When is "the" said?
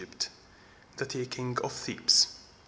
0.97-1.05